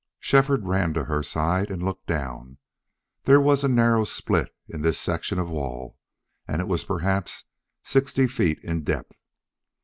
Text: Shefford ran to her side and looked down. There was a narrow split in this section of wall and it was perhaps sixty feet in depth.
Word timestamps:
Shefford 0.19 0.65
ran 0.65 0.95
to 0.95 1.03
her 1.03 1.21
side 1.21 1.69
and 1.69 1.83
looked 1.85 2.07
down. 2.07 2.57
There 3.25 3.39
was 3.39 3.63
a 3.63 3.67
narrow 3.67 4.03
split 4.03 4.49
in 4.67 4.81
this 4.81 4.97
section 4.97 5.37
of 5.37 5.51
wall 5.51 5.99
and 6.47 6.59
it 6.59 6.67
was 6.67 6.83
perhaps 6.83 7.45
sixty 7.83 8.25
feet 8.25 8.57
in 8.63 8.81
depth. 8.83 9.19